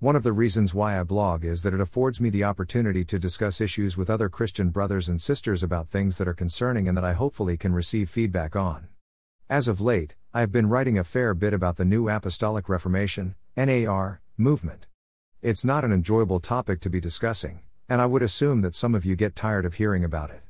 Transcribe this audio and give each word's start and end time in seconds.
One 0.00 0.16
of 0.16 0.22
the 0.22 0.32
reasons 0.32 0.72
why 0.72 0.98
I 0.98 1.02
blog 1.02 1.44
is 1.44 1.62
that 1.62 1.74
it 1.74 1.80
affords 1.80 2.22
me 2.22 2.30
the 2.30 2.44
opportunity 2.44 3.04
to 3.04 3.18
discuss 3.18 3.60
issues 3.60 3.98
with 3.98 4.08
other 4.08 4.30
Christian 4.30 4.70
brothers 4.70 5.10
and 5.10 5.20
sisters 5.20 5.62
about 5.62 5.90
things 5.90 6.16
that 6.16 6.26
are 6.26 6.32
concerning 6.32 6.88
and 6.88 6.96
that 6.96 7.04
I 7.04 7.12
hopefully 7.12 7.58
can 7.58 7.74
receive 7.74 8.08
feedback 8.08 8.56
on. 8.56 8.88
As 9.50 9.68
of 9.68 9.78
late, 9.78 10.16
I 10.32 10.40
have 10.40 10.50
been 10.50 10.70
writing 10.70 10.96
a 10.96 11.04
fair 11.04 11.34
bit 11.34 11.52
about 11.52 11.76
the 11.76 11.84
New 11.84 12.08
Apostolic 12.08 12.66
Reformation, 12.66 13.34
NAR, 13.58 14.22
movement. 14.38 14.86
It's 15.42 15.66
not 15.66 15.84
an 15.84 15.92
enjoyable 15.92 16.40
topic 16.40 16.80
to 16.80 16.88
be 16.88 16.98
discussing, 16.98 17.60
and 17.86 18.00
I 18.00 18.06
would 18.06 18.22
assume 18.22 18.62
that 18.62 18.74
some 18.74 18.94
of 18.94 19.04
you 19.04 19.16
get 19.16 19.36
tired 19.36 19.66
of 19.66 19.74
hearing 19.74 20.02
about 20.02 20.30
it. 20.30 20.40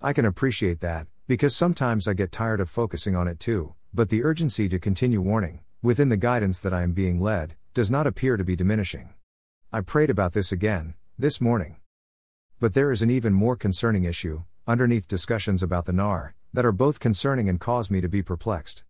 I 0.00 0.14
can 0.14 0.24
appreciate 0.24 0.80
that, 0.80 1.06
because 1.26 1.54
sometimes 1.54 2.08
I 2.08 2.14
get 2.14 2.32
tired 2.32 2.60
of 2.60 2.70
focusing 2.70 3.14
on 3.14 3.28
it 3.28 3.40
too, 3.40 3.74
but 3.92 4.08
the 4.08 4.24
urgency 4.24 4.70
to 4.70 4.78
continue 4.78 5.20
warning, 5.20 5.60
within 5.82 6.08
the 6.08 6.16
guidance 6.16 6.60
that 6.60 6.72
I 6.72 6.82
am 6.82 6.92
being 6.92 7.20
led, 7.20 7.56
does 7.76 7.90
not 7.90 8.06
appear 8.06 8.38
to 8.38 8.42
be 8.42 8.56
diminishing. 8.56 9.10
I 9.70 9.82
prayed 9.82 10.08
about 10.08 10.32
this 10.32 10.50
again, 10.50 10.94
this 11.18 11.42
morning. 11.42 11.76
But 12.58 12.72
there 12.72 12.90
is 12.90 13.02
an 13.02 13.10
even 13.10 13.34
more 13.34 13.54
concerning 13.54 14.04
issue, 14.04 14.44
underneath 14.66 15.06
discussions 15.06 15.62
about 15.62 15.84
the 15.84 15.92
NAR, 15.92 16.34
that 16.54 16.64
are 16.64 16.72
both 16.72 17.00
concerning 17.00 17.50
and 17.50 17.60
cause 17.60 17.90
me 17.90 18.00
to 18.00 18.08
be 18.08 18.22
perplexed. 18.22 18.84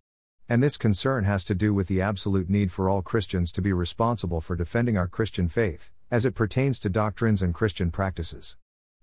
And 0.47 0.63
this 0.63 0.77
concern 0.77 1.25
has 1.25 1.43
to 1.43 1.53
do 1.53 1.73
with 1.73 1.89
the 1.89 1.99
absolute 1.99 2.49
need 2.49 2.71
for 2.71 2.89
all 2.89 3.01
Christians 3.01 3.51
to 3.51 3.61
be 3.61 3.73
responsible 3.73 4.39
for 4.39 4.55
defending 4.55 4.97
our 4.97 5.09
Christian 5.09 5.49
faith, 5.49 5.91
as 6.09 6.25
it 6.25 6.33
pertains 6.33 6.79
to 6.79 6.89
doctrines 6.89 7.41
and 7.41 7.53
Christian 7.53 7.91
practices. 7.91 8.55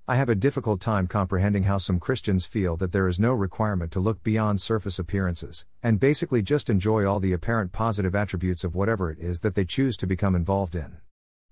I 0.07 0.17
have 0.17 0.29
a 0.29 0.35
difficult 0.35 0.83
time 0.83 1.07
comprehending 1.07 1.63
how 1.63 1.79
some 1.79 1.99
Christians 1.99 2.45
feel 2.45 2.77
that 2.77 2.93
there 2.93 3.09
is 3.09 3.19
no 3.19 3.33
requirement 3.33 3.91
to 3.93 4.01
look 4.01 4.23
beyond 4.23 4.61
surface 4.61 4.99
appearances, 4.99 5.65
and 5.83 5.99
basically 5.99 6.43
just 6.43 6.69
enjoy 6.69 7.07
all 7.07 7.21
the 7.21 7.33
apparent 7.33 7.73
positive 7.73 8.15
attributes 8.15 8.65
of 8.65 8.75
whatever 8.75 9.11
it 9.11 9.19
is 9.19 9.41
that 9.41 9.55
they 9.55 9.65
choose 9.65 9.97
to 9.97 10.07
become 10.07 10.35
involved 10.35 10.75
in. 10.75 10.99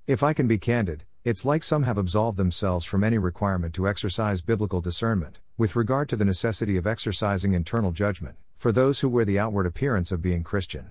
If 0.06 0.22
I 0.22 0.34
can 0.34 0.48
be 0.48 0.58
candid, 0.58 1.04
it's 1.24 1.46
like 1.46 1.64
some 1.64 1.84
have 1.84 1.96
absolved 1.96 2.36
themselves 2.36 2.84
from 2.84 3.02
any 3.02 3.16
requirement 3.16 3.72
to 3.76 3.88
exercise 3.88 4.42
biblical 4.42 4.82
discernment, 4.82 5.38
with 5.56 5.74
regard 5.74 6.10
to 6.10 6.16
the 6.16 6.26
necessity 6.26 6.76
of 6.76 6.86
exercising 6.86 7.54
internal 7.54 7.90
judgment, 7.90 8.36
for 8.58 8.70
those 8.70 9.00
who 9.00 9.08
wear 9.08 9.24
the 9.24 9.38
outward 9.38 9.64
appearance 9.64 10.12
of 10.12 10.20
being 10.20 10.44
Christian. 10.44 10.90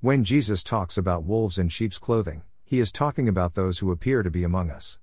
When 0.00 0.24
Jesus 0.24 0.62
talks 0.62 0.96
about 0.96 1.24
wolves 1.24 1.58
in 1.58 1.68
sheep's 1.68 1.98
clothing, 1.98 2.44
he 2.64 2.80
is 2.80 2.90
talking 2.90 3.28
about 3.28 3.56
those 3.56 3.80
who 3.80 3.90
appear 3.90 4.22
to 4.22 4.30
be 4.30 4.42
among 4.42 4.70
us. 4.70 4.98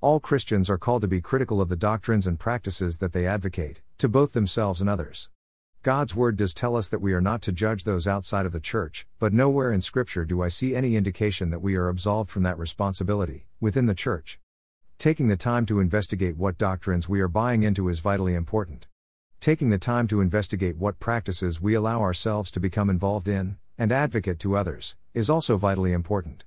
All 0.00 0.20
Christians 0.20 0.70
are 0.70 0.78
called 0.78 1.02
to 1.02 1.08
be 1.08 1.20
critical 1.20 1.60
of 1.60 1.68
the 1.68 1.74
doctrines 1.74 2.28
and 2.28 2.38
practices 2.38 2.98
that 2.98 3.12
they 3.12 3.26
advocate, 3.26 3.82
to 3.98 4.08
both 4.08 4.32
themselves 4.32 4.80
and 4.80 4.88
others. 4.88 5.28
God's 5.82 6.14
word 6.14 6.36
does 6.36 6.54
tell 6.54 6.76
us 6.76 6.88
that 6.88 7.00
we 7.00 7.12
are 7.14 7.20
not 7.20 7.42
to 7.42 7.52
judge 7.52 7.82
those 7.82 8.06
outside 8.06 8.46
of 8.46 8.52
the 8.52 8.60
church, 8.60 9.08
but 9.18 9.32
nowhere 9.32 9.72
in 9.72 9.80
Scripture 9.80 10.24
do 10.24 10.40
I 10.40 10.50
see 10.50 10.76
any 10.76 10.94
indication 10.94 11.50
that 11.50 11.62
we 11.62 11.74
are 11.74 11.88
absolved 11.88 12.30
from 12.30 12.44
that 12.44 12.56
responsibility, 12.56 13.46
within 13.58 13.86
the 13.86 13.94
church. 13.94 14.38
Taking 14.98 15.26
the 15.26 15.36
time 15.36 15.66
to 15.66 15.80
investigate 15.80 16.36
what 16.36 16.58
doctrines 16.58 17.08
we 17.08 17.18
are 17.20 17.26
buying 17.26 17.64
into 17.64 17.88
is 17.88 17.98
vitally 17.98 18.36
important. 18.36 18.86
Taking 19.40 19.70
the 19.70 19.78
time 19.78 20.06
to 20.08 20.20
investigate 20.20 20.76
what 20.76 21.00
practices 21.00 21.60
we 21.60 21.74
allow 21.74 22.02
ourselves 22.02 22.52
to 22.52 22.60
become 22.60 22.88
involved 22.88 23.26
in, 23.26 23.58
and 23.76 23.90
advocate 23.90 24.38
to 24.38 24.56
others, 24.56 24.94
is 25.12 25.28
also 25.28 25.56
vitally 25.56 25.92
important. 25.92 26.44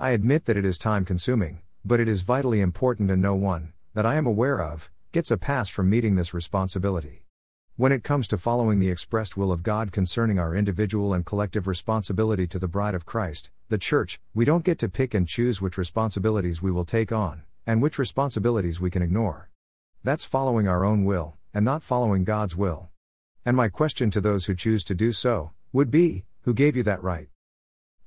I 0.00 0.10
admit 0.10 0.46
that 0.46 0.56
it 0.56 0.64
is 0.64 0.78
time 0.78 1.04
consuming, 1.04 1.62
but 1.88 2.00
it 2.00 2.06
is 2.06 2.20
vitally 2.20 2.60
important 2.60 3.10
and 3.10 3.22
no 3.22 3.34
one, 3.34 3.72
that 3.94 4.04
I 4.04 4.16
am 4.16 4.26
aware 4.26 4.60
of, 4.60 4.90
gets 5.10 5.30
a 5.30 5.38
pass 5.38 5.70
from 5.70 5.88
meeting 5.88 6.16
this 6.16 6.34
responsibility. 6.34 7.24
When 7.76 7.92
it 7.92 8.04
comes 8.04 8.28
to 8.28 8.36
following 8.36 8.78
the 8.78 8.90
expressed 8.90 9.38
will 9.38 9.50
of 9.50 9.62
God 9.62 9.90
concerning 9.90 10.38
our 10.38 10.54
individual 10.54 11.14
and 11.14 11.24
collective 11.24 11.66
responsibility 11.66 12.46
to 12.48 12.58
the 12.58 12.68
bride 12.68 12.94
of 12.94 13.06
Christ, 13.06 13.48
the 13.70 13.78
church, 13.78 14.20
we 14.34 14.44
don't 14.44 14.64
get 14.64 14.78
to 14.80 14.90
pick 14.90 15.14
and 15.14 15.26
choose 15.26 15.62
which 15.62 15.78
responsibilities 15.78 16.60
we 16.60 16.70
will 16.70 16.84
take 16.84 17.10
on, 17.10 17.44
and 17.66 17.80
which 17.80 17.98
responsibilities 17.98 18.82
we 18.82 18.90
can 18.90 19.00
ignore. 19.00 19.48
That's 20.04 20.26
following 20.26 20.68
our 20.68 20.84
own 20.84 21.04
will, 21.04 21.38
and 21.54 21.64
not 21.64 21.82
following 21.82 22.22
God's 22.22 22.54
will. 22.54 22.90
And 23.46 23.56
my 23.56 23.70
question 23.70 24.10
to 24.10 24.20
those 24.20 24.44
who 24.44 24.54
choose 24.54 24.84
to 24.84 24.94
do 24.94 25.10
so, 25.10 25.52
would 25.72 25.90
be 25.90 26.26
Who 26.42 26.52
gave 26.52 26.76
you 26.76 26.82
that 26.82 27.02
right? 27.02 27.28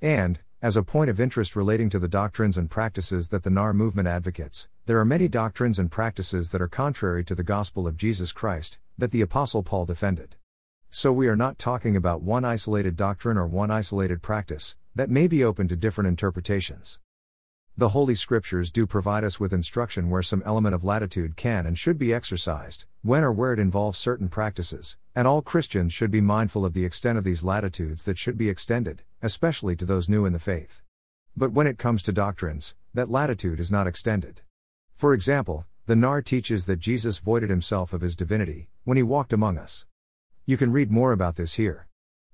And, 0.04 0.40
as 0.62 0.78
a 0.78 0.84
point 0.84 1.10
of 1.10 1.20
interest 1.20 1.56
relating 1.56 1.90
to 1.90 1.98
the 1.98 2.08
doctrines 2.08 2.56
and 2.56 2.70
practices 2.70 3.30
that 3.30 3.42
the 3.42 3.50
NAR 3.50 3.74
movement 3.74 4.08
advocates, 4.08 4.68
there 4.86 5.00
are 5.00 5.06
many 5.06 5.28
doctrines 5.28 5.80
and 5.80 5.90
practices 5.90 6.52
that 6.52 6.62
are 6.62 6.68
contrary 6.68 7.26
to 7.26 7.34
the 7.34 7.44
gospel 7.44 7.88
of 7.88 7.98
Jesus 7.98 8.32
Christ, 8.32 8.78
that 8.96 9.10
the 9.10 9.22
Apostle 9.22 9.64
Paul 9.64 9.86
defended. 9.86 10.36
So 10.92 11.12
we 11.12 11.28
are 11.28 11.36
not 11.36 11.58
talking 11.58 11.96
about 11.96 12.22
one 12.22 12.46
isolated 12.46 12.96
doctrine 12.96 13.38
or 13.38 13.48
one 13.48 13.72
isolated 13.72 14.22
practice, 14.22 14.76
that 14.94 15.10
may 15.10 15.28
be 15.28 15.44
open 15.44 15.68
to 15.68 15.76
different 15.76 16.10
interpretations. 16.10 17.00
The 17.82 17.90
Holy 17.90 18.14
Scriptures 18.14 18.70
do 18.70 18.86
provide 18.86 19.24
us 19.24 19.40
with 19.40 19.52
instruction 19.52 20.12
where 20.12 20.22
some 20.22 20.44
element 20.46 20.76
of 20.76 20.84
latitude 20.84 21.36
can 21.36 21.66
and 21.66 21.76
should 21.76 21.98
be 21.98 22.14
exercised, 22.14 22.86
when 23.02 23.24
or 23.24 23.32
where 23.32 23.54
it 23.54 23.60
involves 23.60 23.98
certain 23.98 24.30
practices, 24.30 24.98
and 25.16 25.28
all 25.28 25.42
Christians 25.42 25.92
should 25.92 26.12
be 26.12 26.22
mindful 26.22 26.64
of 26.64 26.74
the 26.74 26.86
extent 26.86 27.18
of 27.18 27.24
these 27.24 27.44
latitudes 27.44 28.04
that 28.04 28.20
should 28.20 28.38
be 28.38 28.50
extended, 28.50 29.02
especially 29.24 29.76
to 29.78 29.86
those 29.86 30.08
new 30.08 30.28
in 30.28 30.34
the 30.34 30.38
faith. 30.38 30.84
But 31.36 31.54
when 31.54 31.66
it 31.66 31.80
comes 31.80 32.04
to 32.04 32.12
doctrines, 32.12 32.76
that 32.94 33.10
latitude 33.10 33.60
is 33.60 33.72
not 33.72 33.88
extended. 33.88 34.42
For 34.96 35.16
example, 35.16 35.66
the 35.88 35.96
NAR 35.96 36.22
teaches 36.22 36.68
that 36.68 36.78
Jesus 36.78 37.18
voided 37.18 37.50
himself 37.50 37.94
of 37.94 38.02
his 38.02 38.16
divinity, 38.16 38.70
when 38.84 38.98
he 38.98 39.02
walked 39.02 39.34
among 39.34 39.58
us. 39.58 39.88
You 40.46 40.56
can 40.56 40.72
read 40.72 40.92
more 40.92 41.14
about 41.14 41.36
this 41.36 41.56
here. 41.56 41.88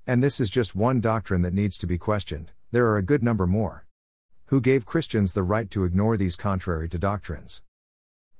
And 0.05 0.21
this 0.21 0.41
is 0.41 0.49
just 0.49 0.75
one 0.75 0.99
doctrine 0.99 1.43
that 1.43 1.53
needs 1.53 1.77
to 1.77 1.87
be 1.87 1.97
questioned, 1.97 2.51
there 2.73 2.87
are 2.87 2.97
a 2.97 3.01
good 3.01 3.23
number 3.23 3.47
more. 3.47 3.86
Who 4.49 4.61
gave 4.61 4.85
Christians 4.85 5.33
the 5.33 5.43
right 5.43 5.69
to 5.71 5.83
ignore 5.83 6.15
these 6.15 6.37
contrary 6.37 6.87
to 6.89 6.97
doctrines? 6.97 7.63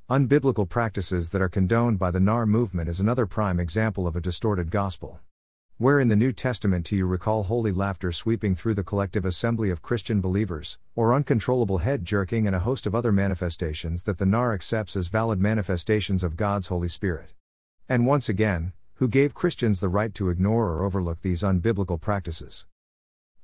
Unbiblical 0.10 0.70
practices 0.70 1.32
that 1.32 1.42
are 1.42 1.50
condoned 1.50 2.00
by 2.00 2.12
the 2.12 2.20
NAR 2.22 2.46
movement 2.46 2.88
is 2.88 3.02
another 3.02 3.26
prime 3.26 3.60
example 3.60 4.08
of 4.08 4.16
a 4.16 4.22
distorted 4.22 4.72
gospel. 4.72 5.20
Where 5.76 6.00
in 6.00 6.08
the 6.08 6.16
New 6.16 6.32
Testament 6.32 6.86
do 6.86 6.96
you 6.96 7.06
recall 7.06 7.44
holy 7.44 7.74
laughter 7.74 8.14
sweeping 8.14 8.56
through 8.56 8.76
the 8.76 8.86
collective 8.86 9.26
assembly 9.26 9.70
of 9.70 9.82
Christian 9.82 10.22
believers, 10.22 10.78
or 10.96 11.14
uncontrollable 11.14 11.80
head 11.80 12.06
jerking 12.06 12.48
and 12.48 12.56
a 12.56 12.60
host 12.60 12.88
of 12.88 12.96
other 12.96 13.12
manifestations 13.12 14.04
that 14.04 14.18
the 14.18 14.26
NAR 14.26 14.54
accepts 14.54 14.96
as 14.96 15.10
valid 15.10 15.42
manifestations 15.42 16.24
of 16.24 16.38
God's 16.38 16.68
Holy 16.68 16.88
Spirit? 16.88 17.34
And 17.90 18.08
once 18.08 18.30
again, 18.30 18.72
who 18.94 19.10
gave 19.10 19.34
Christians 19.34 19.82
the 19.82 19.90
right 19.90 20.14
to 20.14 20.30
ignore 20.30 20.72
or 20.72 20.86
overlook 20.86 21.22
these 21.22 21.44
unbiblical 21.44 22.00
practices? 22.00 22.66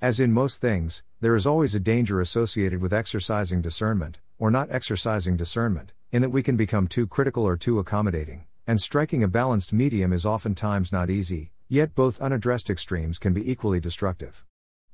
As 0.04 0.20
in 0.20 0.34
most 0.34 0.62
things, 0.62 1.02
there 1.22 1.36
is 1.36 1.48
always 1.48 1.74
a 1.74 1.80
danger 1.80 2.22
associated 2.22 2.82
with 2.82 2.94
exercising 2.94 3.62
discernment, 3.62 4.20
or 4.38 4.52
not 4.52 4.68
exercising 4.70 5.38
discernment, 5.38 5.94
in 6.12 6.22
that 6.22 6.30
we 6.30 6.44
can 6.44 6.58
become 6.58 6.88
too 6.88 7.08
critical 7.08 7.44
or 7.44 7.58
too 7.58 7.80
accommodating, 7.80 8.44
and 8.68 8.80
striking 8.80 9.24
a 9.24 9.28
balanced 9.30 9.74
medium 9.74 10.14
is 10.14 10.26
oftentimes 10.26 10.92
not 10.92 11.10
easy, 11.10 11.54
Yet 11.74 11.96
both 11.96 12.22
unaddressed 12.22 12.70
extremes 12.70 13.18
can 13.18 13.34
be 13.34 13.50
equally 13.50 13.80
destructive. 13.80 14.46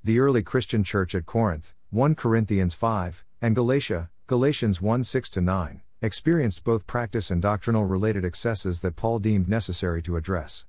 The 0.02 0.20
early 0.20 0.42
Christian 0.42 0.82
church 0.82 1.14
at 1.14 1.26
Corinth, 1.26 1.74
1 1.90 2.16
Corinthians 2.16 2.74
5, 2.74 3.26
and 3.42 3.54
Galatia, 3.54 4.10
Galatians 4.28 4.82
1 4.82 5.04
6 5.04 5.36
9, 5.36 5.82
experienced 6.02 6.64
both 6.64 6.88
practice 6.88 7.32
and 7.32 7.42
doctrinal 7.42 7.84
related 7.84 8.24
excesses 8.24 8.80
that 8.80 8.96
Paul 8.96 9.20
deemed 9.20 9.50
necessary 9.50 10.02
to 10.04 10.16
address. 10.16 10.66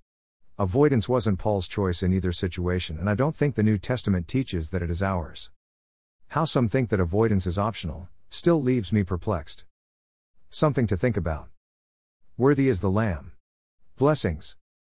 Avoidance 0.61 1.09
wasn't 1.09 1.39
Paul's 1.39 1.67
choice 1.67 2.03
in 2.03 2.13
either 2.13 2.33
situation, 2.33 2.99
and 2.99 3.09
I 3.09 3.15
don't 3.15 3.35
think 3.35 3.55
the 3.55 3.63
New 3.63 3.79
Testament 3.79 4.29
teaches 4.29 4.69
that 4.69 4.83
it 4.83 4.91
is 4.91 5.03
ours. 5.03 5.49
How 6.29 6.45
some 6.45 6.69
think 6.69 6.91
that 6.91 7.01
avoidance 7.01 7.47
is 7.47 7.59
optional 7.59 8.11
still 8.29 8.61
leaves 8.61 8.93
me 8.93 9.03
perplexed. 9.03 9.65
Something 10.51 10.87
to 10.89 10.99
think 10.99 11.17
about. 11.17 11.49
Worthy 12.37 12.69
is 12.69 12.83
the 12.83 12.91
Lamb. 12.91 13.33
Blessings. 13.97 14.57